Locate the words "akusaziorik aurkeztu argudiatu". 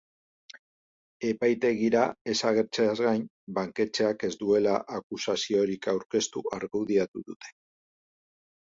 5.01-7.27